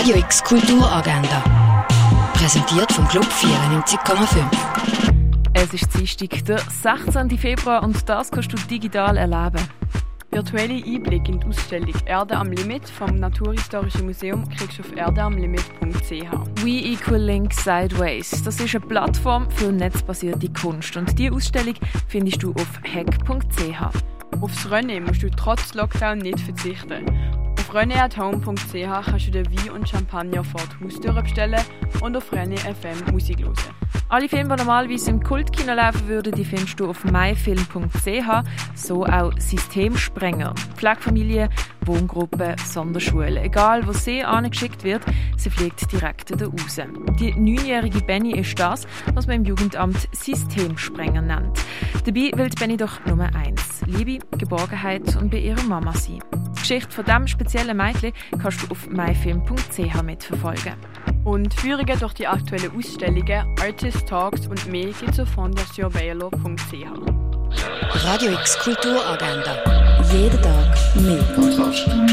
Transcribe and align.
Radio 0.00 0.16
X 0.16 0.42
Kulturagenda. 0.42 1.44
Präsentiert 2.32 2.90
vom 2.90 3.06
Club 3.08 3.26
94,5. 3.26 4.46
Es 5.52 5.74
ist 5.74 5.94
Dienstag, 5.94 6.42
der 6.46 6.58
16. 6.58 7.36
Februar 7.36 7.82
und 7.82 8.08
das 8.08 8.30
kannst 8.30 8.50
du 8.50 8.56
digital 8.56 9.18
erleben. 9.18 9.62
Virtuelle 10.30 10.82
Einblick 10.82 11.28
in 11.28 11.38
die 11.38 11.46
Ausstellung 11.46 11.92
Erde 12.06 12.34
am 12.34 12.50
Limit 12.50 12.88
vom 12.88 13.16
Naturhistorischen 13.16 14.06
Museum 14.06 14.48
kriegst 14.48 14.78
du 14.78 14.82
auf 14.84 14.96
erdeamlimit.ch. 14.96 16.64
We 16.64 16.92
Equal 16.92 17.20
Link 17.20 17.52
Sideways. 17.52 18.42
Das 18.42 18.58
ist 18.58 18.74
eine 18.74 18.86
Plattform 18.86 19.50
für 19.50 19.70
netzbasierte 19.70 20.48
Kunst 20.48 20.96
und 20.96 21.18
diese 21.18 21.34
Ausstellung 21.34 21.74
findest 22.08 22.42
du 22.42 22.54
auf 22.54 22.80
hack.ch. 22.90 24.40
Aufs 24.40 24.70
Rennen 24.70 25.04
musst 25.04 25.22
du 25.22 25.30
trotz 25.30 25.74
Lockdown 25.74 26.20
nicht 26.20 26.40
verzichten. 26.40 27.04
Auf 27.70 27.76
kannst 27.76 29.26
du 29.28 29.30
den 29.30 29.46
Wein 29.46 29.70
und 29.70 29.88
Champagner 29.88 30.42
vor 30.42 30.60
die 30.80 30.84
Haustür 30.84 31.12
bestellen 31.12 31.60
und 32.00 32.16
auf 32.16 32.32
Rene 32.32 32.56
FM 32.56 33.12
Musik 33.12 33.38
hören. 33.38 33.54
Alle 34.08 34.28
Filme, 34.28 34.56
die 34.56 34.64
normalerweise 34.64 35.10
im 35.10 35.22
Kultkino 35.22 35.74
laufen 35.74 36.08
würden, 36.08 36.32
die 36.32 36.44
findest 36.44 36.80
du 36.80 36.90
auf 36.90 37.04
myfilm.ch, 37.04 38.44
so 38.74 39.06
auch 39.06 39.32
Systemsprenger, 39.38 40.52
Pflegefamilie, 40.74 41.48
Wohngruppe, 41.86 42.56
Sonderschule. 42.66 43.40
Egal, 43.40 43.86
wo 43.86 43.92
sie 43.92 44.24
angeschickt 44.24 44.82
wird, 44.82 45.04
sie 45.36 45.50
fliegt 45.50 45.92
direkt 45.92 46.40
da 46.40 46.46
raus. 46.46 46.80
Die 47.20 47.32
neunjährige 47.38 48.00
Benny 48.00 48.32
ist 48.32 48.58
das, 48.58 48.84
was 49.14 49.28
man 49.28 49.36
im 49.36 49.44
Jugendamt 49.44 50.08
Systemsprenger 50.10 51.22
nennt. 51.22 51.60
Dabei 52.04 52.32
will 52.34 52.50
Benny 52.58 52.76
doch 52.76 52.98
nur 53.06 53.22
eins: 53.22 53.82
Liebe, 53.86 54.18
Geborgenheit 54.36 55.14
und 55.14 55.30
bei 55.30 55.38
ihrer 55.38 55.62
Mama 55.62 55.92
sein. 55.92 56.18
Die 56.70 56.74
Geschichte 56.74 56.94
von 56.94 57.04
diesem 57.04 57.26
speziellen 57.26 57.76
Mädchen 57.76 58.12
kannst 58.40 58.62
du 58.62 58.70
auf 58.70 58.88
myfilm.ch 58.88 60.02
mitverfolgen. 60.04 60.74
Und 61.24 61.52
Führungen 61.52 61.98
durch 61.98 62.12
die 62.12 62.28
aktuellen 62.28 62.70
Ausstellungen, 62.78 63.56
Artist 63.60 64.06
Talks 64.06 64.46
und 64.46 64.64
mehr 64.68 64.92
gibt 64.92 65.10
es 65.10 65.18
auf 65.18 65.30
fondationbaylor.ch. 65.30 66.30
Radio 68.04 68.32
X 68.34 68.56
Kulturagenda. 68.60 69.56
Jeden 70.12 70.40
Tag 70.40 70.78
mehr. 70.94 72.09